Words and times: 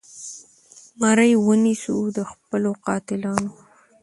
مرۍ 1.01 1.31
ونیسو 1.47 1.95
د 2.15 2.19
خپلو 2.31 2.71
قاتلانو 2.85 3.51